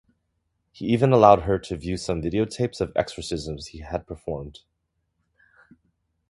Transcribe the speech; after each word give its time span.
He 0.71 0.85
even 0.87 1.11
allowed 1.11 1.41
her 1.43 1.59
to 1.59 1.77
view 1.77 1.95
some 1.95 2.23
videotapes 2.23 2.81
of 2.81 2.91
exorcisms 2.95 3.67
he 3.67 3.81
had 3.81 4.07
performed. 4.07 4.61